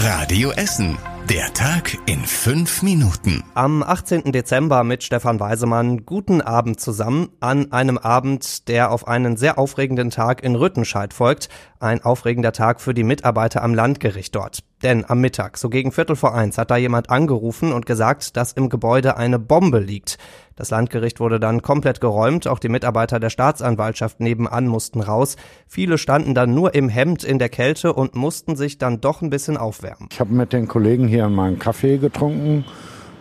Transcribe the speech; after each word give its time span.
Radio 0.00 0.52
Essen. 0.52 0.96
Der 1.28 1.52
Tag 1.54 1.98
in 2.06 2.20
fünf 2.20 2.82
Minuten. 2.82 3.42
Am 3.54 3.82
18. 3.82 4.30
Dezember 4.30 4.84
mit 4.84 5.02
Stefan 5.02 5.40
Weisemann. 5.40 6.06
Guten 6.06 6.40
Abend 6.40 6.78
zusammen 6.78 7.30
an 7.40 7.72
einem 7.72 7.98
Abend, 7.98 8.68
der 8.68 8.92
auf 8.92 9.08
einen 9.08 9.36
sehr 9.36 9.58
aufregenden 9.58 10.10
Tag 10.10 10.44
in 10.44 10.54
Rüttenscheid 10.54 11.12
folgt. 11.12 11.48
Ein 11.80 12.00
aufregender 12.00 12.52
Tag 12.52 12.80
für 12.80 12.94
die 12.94 13.02
Mitarbeiter 13.02 13.60
am 13.64 13.74
Landgericht 13.74 14.36
dort. 14.36 14.60
Denn 14.82 15.04
am 15.08 15.20
Mittag, 15.20 15.58
so 15.58 15.68
gegen 15.68 15.90
Viertel 15.90 16.14
vor 16.14 16.34
eins, 16.34 16.56
hat 16.58 16.70
da 16.70 16.76
jemand 16.76 17.10
angerufen 17.10 17.72
und 17.72 17.86
gesagt, 17.86 18.36
dass 18.36 18.52
im 18.52 18.68
Gebäude 18.68 19.16
eine 19.16 19.38
Bombe 19.38 19.80
liegt. 19.80 20.18
Das 20.54 20.70
Landgericht 20.70 21.20
wurde 21.20 21.40
dann 21.40 21.62
komplett 21.62 22.00
geräumt, 22.00 22.46
auch 22.46 22.58
die 22.58 22.68
Mitarbeiter 22.68 23.20
der 23.20 23.30
Staatsanwaltschaft 23.30 24.20
nebenan 24.20 24.66
mussten 24.66 25.00
raus. 25.00 25.36
Viele 25.66 25.98
standen 25.98 26.34
dann 26.34 26.54
nur 26.54 26.74
im 26.74 26.88
Hemd 26.88 27.24
in 27.24 27.38
der 27.38 27.48
Kälte 27.48 27.92
und 27.92 28.14
mussten 28.14 28.56
sich 28.56 28.78
dann 28.78 29.00
doch 29.00 29.22
ein 29.22 29.30
bisschen 29.30 29.56
aufwärmen. 29.56 30.08
Ich 30.12 30.20
habe 30.20 30.32
mit 30.34 30.52
den 30.52 30.68
Kollegen 30.68 31.08
hier 31.08 31.28
mal 31.28 31.48
einen 31.48 31.58
Kaffee 31.58 31.98
getrunken 31.98 32.64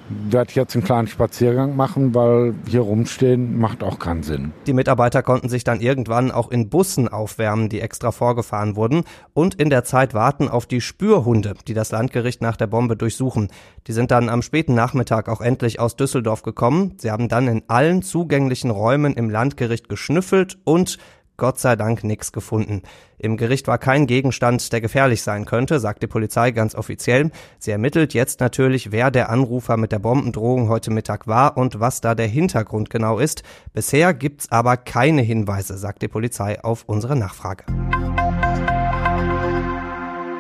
werde 0.10 0.54
jetzt 0.54 0.76
einen 0.76 0.84
kleinen 0.84 1.08
Spaziergang 1.08 1.76
machen, 1.76 2.16
weil 2.16 2.54
hier 2.68 2.82
rumstehen 2.82 3.58
macht 3.58 3.84
auch 3.84 4.00
keinen 4.00 4.24
Sinn. 4.24 4.54
Die 4.66 4.74
Mitarbeiter 4.74 5.24
konnten 5.24 5.50
sich 5.50 5.64
dann 5.64 5.82
irgendwann 5.82 6.32
auch 6.32 6.50
in 6.50 6.70
Bussen 6.70 7.08
aufwärmen, 7.08 7.70
die 7.70 7.82
extra 7.82 8.12
vorgefahren 8.12 8.76
wurden 8.76 9.04
und 9.34 9.56
in 9.56 9.70
der 9.70 9.84
Zeit 9.84 10.14
warten 10.14 10.48
auf 10.48 10.66
die 10.66 10.82
Spürhunde, 10.82 11.54
die 11.68 11.74
das 11.74 11.92
Landgericht 11.92 12.42
nach 12.42 12.58
der 12.58 12.68
Bombe 12.68 12.96
durchsuchen. 12.96 13.50
Die 13.88 13.94
sind 13.94 14.12
dann 14.12 14.30
am 14.30 14.42
späten 14.42 14.74
Nachmittag 14.74 15.30
auch 15.30 15.42
endlich 15.42 15.80
aus 15.80 15.96
Düsseldorf 15.96 16.42
gekommen. 16.42 16.94
Sie 16.98 17.12
haben 17.12 17.30
dann 17.30 17.48
in 17.48 17.64
allen 17.68 18.02
zugänglichen 18.02 18.72
Räumen 18.72 19.14
im 19.14 19.30
Landgericht 19.30 19.90
geschnüffelt 19.90 20.58
und 20.64 20.98
Gott 21.38 21.60
sei 21.60 21.76
Dank 21.76 22.04
nichts 22.04 22.32
gefunden. 22.32 22.82
Im 23.20 23.38
Gericht 23.38 23.68
war 23.68 23.78
kein 23.78 24.08
Gegenstand, 24.08 24.74
der 24.74 24.82
gefährlich 24.82 25.22
sein 25.22 25.46
könnte, 25.46 25.80
sagt 25.80 26.04
die 26.04 26.08
Polizei 26.08 26.52
ganz 26.52 26.76
offiziell. 26.76 27.32
Sie 27.60 27.72
ermittelt 27.72 28.14
jetzt 28.14 28.40
natürlich, 28.40 28.92
wer 28.92 29.12
der 29.12 29.30
Anrufer 29.30 29.78
mit 29.78 29.92
der 29.92 30.00
Bombendrohung 30.00 30.68
heute 30.68 30.92
Mittag 30.92 31.28
war 31.28 31.56
und 31.58 31.80
was 31.80 32.02
da 32.02 32.16
der 32.16 32.28
Hintergrund 32.28 32.90
genau 32.90 33.20
ist. 33.20 33.44
Bisher 33.74 34.14
gibt's 34.14 34.52
aber 34.52 34.78
keine 34.78 35.22
Hinweise, 35.22 35.78
sagt 35.78 36.02
die 36.02 36.08
Polizei 36.08 36.64
auf 36.64 36.84
unsere 36.88 37.16
Nachfrage 37.16 37.66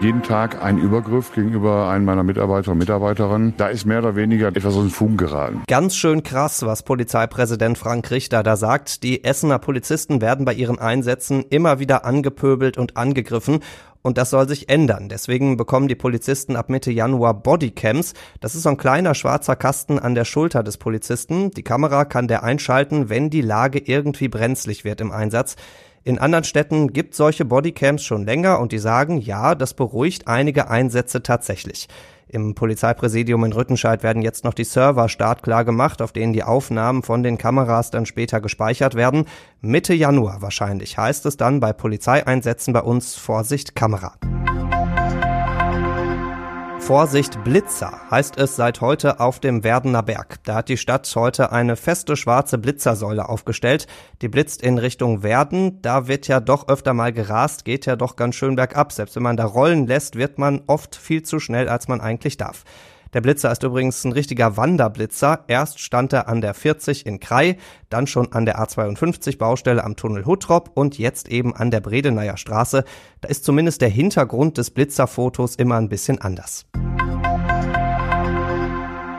jeden 0.01 0.21
Tag 0.21 0.63
ein 0.63 0.77
Übergriff 0.77 1.33
gegenüber 1.33 1.89
einem 1.89 2.05
meiner 2.05 2.23
Mitarbeiter 2.23 2.71
und 2.71 2.77
Mitarbeiterinnen. 2.77 3.55
Da 3.57 3.67
ist 3.67 3.85
mehr 3.85 3.99
oder 3.99 4.15
weniger 4.15 4.47
etwas 4.47 4.75
aus 4.75 4.83
den 4.83 4.89
Fugen 4.91 5.17
geraten. 5.17 5.63
Ganz 5.67 5.95
schön 5.95 6.21
krass, 6.21 6.63
was 6.65 6.83
Polizeipräsident 6.83 7.77
Frank 7.77 8.11
Richter 8.11 8.43
da 8.43 8.55
sagt. 8.55 9.01
Die 9.03 9.23
Essener 9.23 9.57
Polizisten 9.57 10.21
werden 10.21 10.45
bei 10.45 10.53
ihren 10.53 10.77
Einsätzen 10.77 11.43
immer 11.49 11.79
wieder 11.79 12.05
angepöbelt 12.05 12.77
und 12.77 12.95
angegriffen. 12.95 13.59
Und 14.03 14.17
das 14.17 14.29
soll 14.29 14.47
sich 14.47 14.69
ändern. 14.69 15.09
Deswegen 15.09 15.57
bekommen 15.57 15.87
die 15.87 15.95
Polizisten 15.95 16.55
ab 16.55 16.69
Mitte 16.69 16.91
Januar 16.91 17.33
Bodycams. 17.33 18.13
Das 18.39 18.55
ist 18.55 18.63
so 18.63 18.69
ein 18.69 18.77
kleiner 18.77 19.15
schwarzer 19.15 19.55
Kasten 19.55 19.99
an 19.99 20.15
der 20.15 20.25
Schulter 20.25 20.63
des 20.63 20.77
Polizisten. 20.77 21.51
Die 21.51 21.63
Kamera 21.63 22.05
kann 22.05 22.27
der 22.27 22.43
einschalten, 22.43 23.09
wenn 23.09 23.29
die 23.29 23.41
Lage 23.41 23.79
irgendwie 23.79 24.29
brenzlig 24.29 24.85
wird 24.85 25.01
im 25.01 25.11
Einsatz. 25.11 25.55
In 26.07 26.19
anderen 26.19 26.45
Städten 26.45 26.93
gibt 26.93 27.15
solche 27.15 27.43
Bodycams 27.43 28.01
schon 28.01 28.23
länger 28.23 28.61
und 28.61 28.71
die 28.71 28.77
sagen, 28.77 29.17
ja, 29.17 29.55
das 29.55 29.73
beruhigt 29.73 30.25
einige 30.25 30.69
Einsätze 30.69 31.21
tatsächlich. 31.21 31.89
Im 32.29 32.55
Polizeipräsidium 32.55 33.43
in 33.43 33.51
Rüttenscheid 33.51 34.03
werden 34.03 34.21
jetzt 34.21 34.45
noch 34.45 34.53
die 34.53 34.63
Server 34.63 35.09
startklar 35.09 35.65
gemacht, 35.65 36.01
auf 36.01 36.13
denen 36.13 36.31
die 36.31 36.43
Aufnahmen 36.43 37.03
von 37.03 37.23
den 37.23 37.37
Kameras 37.37 37.91
dann 37.91 38.05
später 38.05 38.39
gespeichert 38.39 38.95
werden. 38.95 39.25
Mitte 39.59 39.93
Januar 39.93 40.41
wahrscheinlich 40.41 40.97
heißt 40.97 41.25
es 41.25 41.35
dann 41.35 41.59
bei 41.59 41.73
Polizeieinsätzen 41.73 42.71
bei 42.71 42.83
uns 42.83 43.15
Vorsicht 43.15 43.75
Kamera. 43.75 44.13
Vorsicht 46.87 47.43
Blitzer 47.43 47.99
heißt 48.11 48.37
es 48.37 48.55
seit 48.55 48.79
heute 48.79 49.19
auf 49.19 49.41
dem 49.41 49.65
Werdener 49.65 50.03
Berg. 50.03 50.37
Da 50.45 50.55
hat 50.55 50.69
die 50.69 50.77
Stadt 50.77 51.11
heute 51.17 51.51
eine 51.51 51.75
feste 51.75 52.15
schwarze 52.15 52.57
Blitzersäule 52.57 53.27
aufgestellt. 53.27 53.87
Die 54.21 54.29
blitzt 54.29 54.61
in 54.61 54.77
Richtung 54.77 55.21
Werden. 55.21 55.81
Da 55.81 56.07
wird 56.07 56.29
ja 56.29 56.39
doch 56.39 56.69
öfter 56.69 56.93
mal 56.93 57.11
gerast, 57.11 57.65
geht 57.65 57.87
ja 57.87 57.97
doch 57.97 58.15
ganz 58.15 58.35
schön 58.35 58.55
bergab. 58.55 58.93
Selbst 58.93 59.17
wenn 59.17 59.23
man 59.23 59.35
da 59.35 59.43
rollen 59.43 59.85
lässt, 59.85 60.15
wird 60.15 60.39
man 60.39 60.61
oft 60.67 60.95
viel 60.95 61.23
zu 61.23 61.41
schnell, 61.41 61.67
als 61.67 61.89
man 61.89 61.99
eigentlich 61.99 62.37
darf. 62.37 62.63
Der 63.13 63.21
Blitzer 63.21 63.51
ist 63.51 63.63
übrigens 63.63 64.03
ein 64.03 64.11
richtiger 64.11 64.57
Wanderblitzer. 64.57 65.45
Erst 65.47 65.79
stand 65.79 66.13
er 66.13 66.27
an 66.27 66.41
der 66.41 66.53
40 66.53 67.05
in 67.05 67.19
Krei, 67.19 67.57
dann 67.89 68.07
schon 68.07 68.31
an 68.33 68.45
der 68.45 68.59
A52 68.59 69.37
Baustelle 69.37 69.83
am 69.83 69.95
Tunnel 69.95 70.25
Huttrop 70.25 70.71
und 70.73 70.97
jetzt 70.97 71.29
eben 71.29 71.55
an 71.55 71.71
der 71.71 71.79
Bredeneier 71.79 72.37
Straße. 72.37 72.83
Da 73.21 73.29
ist 73.29 73.45
zumindest 73.45 73.81
der 73.81 73.89
Hintergrund 73.89 74.57
des 74.57 74.71
Blitzerfotos 74.71 75.55
immer 75.55 75.75
ein 75.75 75.89
bisschen 75.89 76.19
anders. 76.19 76.65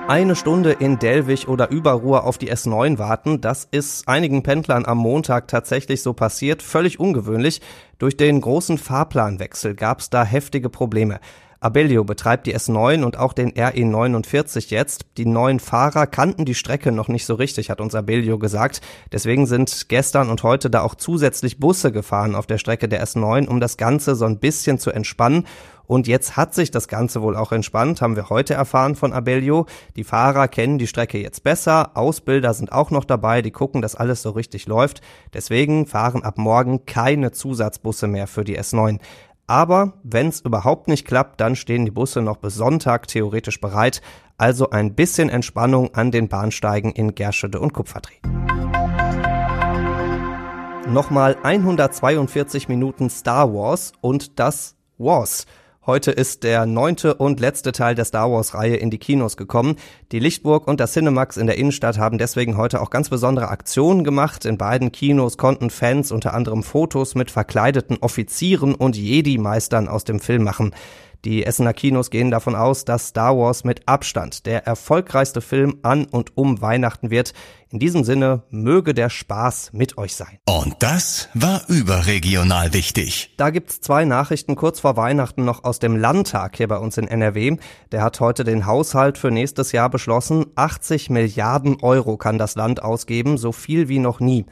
Eine 0.08 0.36
Stunde 0.36 0.72
in 0.72 0.98
Delwig 0.98 1.48
oder 1.48 1.70
Überruhr 1.70 2.24
auf 2.24 2.38
die 2.38 2.50
S9 2.50 2.96
warten, 2.96 3.42
das 3.42 3.68
ist 3.70 4.08
einigen 4.08 4.42
Pendlern 4.42 4.86
am 4.86 4.96
Montag 4.96 5.48
tatsächlich 5.48 6.00
so 6.02 6.14
passiert, 6.14 6.62
völlig 6.62 6.98
ungewöhnlich. 6.98 7.60
Durch 7.98 8.16
den 8.16 8.40
großen 8.40 8.78
Fahrplanwechsel 8.78 9.74
gab 9.74 10.00
es 10.00 10.08
da 10.08 10.24
heftige 10.24 10.70
Probleme. 10.70 11.20
Abellio 11.60 12.04
betreibt 12.04 12.46
die 12.46 12.56
S9 12.56 13.02
und 13.02 13.18
auch 13.18 13.32
den 13.32 13.50
RE49 13.50 14.70
jetzt. 14.70 15.06
Die 15.16 15.26
neuen 15.26 15.58
Fahrer 15.58 16.06
kannten 16.06 16.44
die 16.44 16.54
Strecke 16.54 16.92
noch 16.92 17.08
nicht 17.08 17.26
so 17.26 17.34
richtig, 17.34 17.68
hat 17.68 17.80
uns 17.80 17.96
Abellio 17.96 18.38
gesagt. 18.38 18.80
Deswegen 19.10 19.46
sind 19.46 19.88
gestern 19.88 20.30
und 20.30 20.44
heute 20.44 20.70
da 20.70 20.82
auch 20.82 20.94
zusätzlich 20.94 21.58
Busse 21.58 21.90
gefahren 21.90 22.36
auf 22.36 22.46
der 22.46 22.58
Strecke 22.58 22.88
der 22.88 23.04
S9, 23.04 23.48
um 23.48 23.58
das 23.58 23.76
Ganze 23.76 24.14
so 24.14 24.24
ein 24.24 24.38
bisschen 24.38 24.78
zu 24.78 24.92
entspannen. 24.92 25.46
Und 25.88 26.06
jetzt 26.06 26.36
hat 26.36 26.54
sich 26.54 26.70
das 26.70 26.86
Ganze 26.86 27.22
wohl 27.22 27.34
auch 27.34 27.50
entspannt, 27.50 28.02
haben 28.02 28.14
wir 28.14 28.28
heute 28.28 28.52
erfahren 28.52 28.94
von 28.94 29.14
Abellio. 29.14 29.64
Die 29.96 30.04
Fahrer 30.04 30.46
kennen 30.46 30.78
die 30.78 30.86
Strecke 30.86 31.18
jetzt 31.18 31.42
besser, 31.42 31.96
Ausbilder 31.96 32.52
sind 32.52 32.72
auch 32.72 32.90
noch 32.90 33.06
dabei, 33.06 33.40
die 33.40 33.50
gucken, 33.50 33.80
dass 33.80 33.94
alles 33.94 34.20
so 34.20 34.30
richtig 34.30 34.66
läuft. 34.66 35.00
Deswegen 35.32 35.86
fahren 35.86 36.22
ab 36.22 36.36
morgen 36.36 36.84
keine 36.84 37.32
Zusatzbusse 37.32 38.06
mehr 38.06 38.26
für 38.26 38.44
die 38.44 38.60
S9. 38.60 39.00
Aber 39.48 39.94
wenn 40.02 40.28
es 40.28 40.40
überhaupt 40.40 40.88
nicht 40.88 41.06
klappt, 41.06 41.40
dann 41.40 41.56
stehen 41.56 41.86
die 41.86 41.90
Busse 41.90 42.20
noch 42.20 42.36
bis 42.36 42.54
Sonntag 42.54 43.08
theoretisch 43.08 43.62
bereit. 43.62 44.02
Also 44.36 44.68
ein 44.70 44.94
bisschen 44.94 45.30
Entspannung 45.30 45.94
an 45.94 46.10
den 46.10 46.28
Bahnsteigen 46.28 46.92
in 46.92 47.14
Gerschede 47.14 47.58
und 47.58 47.72
Kupferdreh. 47.72 48.16
Nochmal 50.86 51.38
142 51.42 52.68
Minuten 52.68 53.08
Star 53.08 53.52
Wars 53.54 53.92
und 54.02 54.38
das 54.38 54.76
Wars. 54.98 55.46
Heute 55.88 56.10
ist 56.10 56.42
der 56.42 56.66
neunte 56.66 57.14
und 57.14 57.40
letzte 57.40 57.72
Teil 57.72 57.94
der 57.94 58.04
Star 58.04 58.30
Wars-Reihe 58.30 58.76
in 58.76 58.90
die 58.90 58.98
Kinos 58.98 59.38
gekommen. 59.38 59.76
Die 60.12 60.18
Lichtburg 60.18 60.68
und 60.68 60.80
das 60.80 60.92
Cinemax 60.92 61.38
in 61.38 61.46
der 61.46 61.56
Innenstadt 61.56 61.96
haben 61.96 62.18
deswegen 62.18 62.58
heute 62.58 62.82
auch 62.82 62.90
ganz 62.90 63.08
besondere 63.08 63.48
Aktionen 63.48 64.04
gemacht. 64.04 64.44
In 64.44 64.58
beiden 64.58 64.92
Kinos 64.92 65.38
konnten 65.38 65.70
Fans 65.70 66.12
unter 66.12 66.34
anderem 66.34 66.62
Fotos 66.62 67.14
mit 67.14 67.30
verkleideten 67.30 67.96
Offizieren 68.02 68.74
und 68.74 68.98
Jedi-Meistern 68.98 69.88
aus 69.88 70.04
dem 70.04 70.20
Film 70.20 70.44
machen. 70.44 70.74
Die 71.24 71.44
Essener 71.44 71.72
Kinos 71.72 72.10
gehen 72.10 72.30
davon 72.30 72.54
aus, 72.54 72.84
dass 72.84 73.08
Star 73.08 73.36
Wars 73.36 73.64
mit 73.64 73.88
Abstand 73.88 74.46
der 74.46 74.66
erfolgreichste 74.66 75.40
Film 75.40 75.78
an 75.82 76.04
und 76.04 76.36
um 76.36 76.60
Weihnachten 76.60 77.10
wird. 77.10 77.32
In 77.70 77.80
diesem 77.80 78.04
Sinne 78.04 78.44
möge 78.50 78.94
der 78.94 79.10
Spaß 79.10 79.70
mit 79.72 79.98
euch 79.98 80.14
sein. 80.14 80.38
Und 80.48 80.76
das 80.78 81.28
war 81.34 81.62
überregional 81.68 82.72
wichtig. 82.72 83.34
Da 83.36 83.50
gibt's 83.50 83.80
zwei 83.80 84.04
Nachrichten 84.04 84.56
kurz 84.56 84.80
vor 84.80 84.96
Weihnachten 84.96 85.44
noch 85.44 85.64
aus 85.64 85.78
dem 85.78 85.96
Landtag 85.96 86.56
hier 86.56 86.68
bei 86.68 86.78
uns 86.78 86.96
in 86.96 87.08
NRW. 87.08 87.56
Der 87.92 88.02
hat 88.02 88.20
heute 88.20 88.44
den 88.44 88.64
Haushalt 88.64 89.18
für 89.18 89.30
nächstes 89.30 89.72
Jahr 89.72 89.90
beschlossen. 89.90 90.46
80 90.54 91.10
Milliarden 91.10 91.78
Euro 91.82 92.16
kann 92.16 92.38
das 92.38 92.54
Land 92.54 92.82
ausgeben, 92.82 93.36
so 93.36 93.52
viel 93.52 93.88
wie 93.88 93.98
noch 93.98 94.20
nie. 94.20 94.46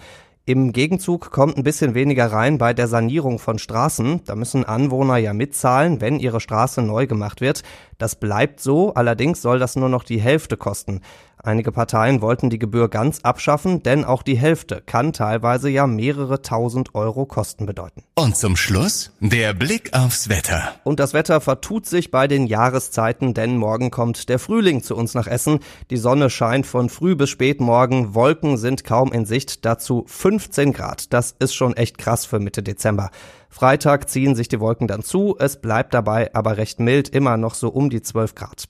Im 0.48 0.72
Gegenzug 0.72 1.32
kommt 1.32 1.56
ein 1.56 1.64
bisschen 1.64 1.94
weniger 1.94 2.30
rein 2.30 2.56
bei 2.56 2.72
der 2.72 2.86
Sanierung 2.86 3.40
von 3.40 3.58
Straßen. 3.58 4.22
Da 4.26 4.36
müssen 4.36 4.64
Anwohner 4.64 5.16
ja 5.16 5.32
mitzahlen, 5.32 6.00
wenn 6.00 6.20
ihre 6.20 6.38
Straße 6.38 6.82
neu 6.82 7.08
gemacht 7.08 7.40
wird. 7.40 7.64
Das 7.98 8.14
bleibt 8.14 8.60
so, 8.60 8.94
allerdings 8.94 9.42
soll 9.42 9.58
das 9.58 9.74
nur 9.74 9.88
noch 9.88 10.04
die 10.04 10.20
Hälfte 10.20 10.56
kosten. 10.56 11.00
Einige 11.46 11.70
Parteien 11.70 12.22
wollten 12.22 12.50
die 12.50 12.58
Gebühr 12.58 12.88
ganz 12.88 13.20
abschaffen, 13.20 13.80
denn 13.84 14.04
auch 14.04 14.24
die 14.24 14.36
Hälfte 14.36 14.82
kann 14.84 15.12
teilweise 15.12 15.70
ja 15.70 15.86
mehrere 15.86 16.42
tausend 16.42 16.96
Euro 16.96 17.24
Kosten 17.24 17.66
bedeuten. 17.66 18.02
Und 18.16 18.36
zum 18.36 18.56
Schluss 18.56 19.12
der 19.20 19.54
Blick 19.54 19.94
aufs 19.94 20.28
Wetter. 20.28 20.74
Und 20.82 20.98
das 20.98 21.14
Wetter 21.14 21.40
vertut 21.40 21.86
sich 21.86 22.10
bei 22.10 22.26
den 22.26 22.48
Jahreszeiten, 22.48 23.32
denn 23.32 23.58
morgen 23.58 23.92
kommt 23.92 24.28
der 24.28 24.40
Frühling 24.40 24.82
zu 24.82 24.96
uns 24.96 25.14
nach 25.14 25.28
Essen. 25.28 25.60
Die 25.90 25.98
Sonne 25.98 26.30
scheint 26.30 26.66
von 26.66 26.88
früh 26.88 27.14
bis 27.14 27.30
spät 27.30 27.60
morgen, 27.60 28.16
Wolken 28.16 28.56
sind 28.56 28.82
kaum 28.82 29.12
in 29.12 29.24
Sicht, 29.24 29.64
dazu 29.64 30.02
15 30.08 30.72
Grad. 30.72 31.12
Das 31.12 31.36
ist 31.38 31.54
schon 31.54 31.76
echt 31.76 31.96
krass 31.96 32.26
für 32.26 32.40
Mitte 32.40 32.64
Dezember. 32.64 33.12
Freitag 33.50 34.10
ziehen 34.10 34.34
sich 34.34 34.48
die 34.48 34.58
Wolken 34.58 34.88
dann 34.88 35.04
zu, 35.04 35.36
es 35.38 35.60
bleibt 35.60 35.94
dabei 35.94 36.34
aber 36.34 36.56
recht 36.56 36.80
mild, 36.80 37.08
immer 37.08 37.36
noch 37.36 37.54
so 37.54 37.68
um 37.68 37.88
die 37.88 38.02
12 38.02 38.34
Grad. 38.34 38.64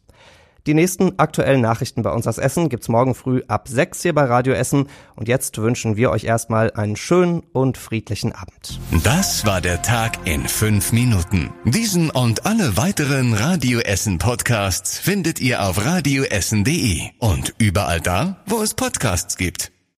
Die 0.66 0.74
nächsten 0.74 1.18
aktuellen 1.18 1.60
Nachrichten 1.60 2.02
bei 2.02 2.10
uns 2.10 2.26
aus 2.26 2.38
Essen 2.38 2.68
gibt's 2.68 2.88
morgen 2.88 3.14
früh 3.14 3.42
ab 3.46 3.68
6 3.68 4.02
hier 4.02 4.14
bei 4.14 4.24
Radio 4.24 4.52
Essen. 4.52 4.88
Und 5.14 5.28
jetzt 5.28 5.58
wünschen 5.58 5.96
wir 5.96 6.10
euch 6.10 6.24
erstmal 6.24 6.72
einen 6.72 6.96
schönen 6.96 7.42
und 7.52 7.78
friedlichen 7.78 8.32
Abend. 8.32 8.80
Das 9.04 9.46
war 9.46 9.60
der 9.60 9.82
Tag 9.82 10.18
in 10.24 10.48
fünf 10.48 10.92
Minuten. 10.92 11.52
Diesen 11.64 12.10
und 12.10 12.46
alle 12.46 12.76
weiteren 12.76 13.32
Radio 13.32 13.78
Essen 13.78 14.18
Podcasts 14.18 14.98
findet 14.98 15.40
ihr 15.40 15.62
auf 15.62 15.84
radioessen.de 15.84 17.02
und 17.18 17.54
überall 17.58 18.00
da, 18.00 18.42
wo 18.46 18.60
es 18.60 18.74
Podcasts 18.74 19.36
gibt. 19.36 19.75